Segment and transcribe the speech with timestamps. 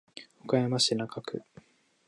[0.45, 1.43] 岡山市中区